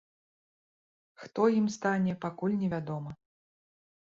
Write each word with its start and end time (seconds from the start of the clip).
Хто 1.23 1.41
ім 1.57 1.67
стане, 1.75 2.17
пакуль 2.25 2.57
невядома. 2.63 3.11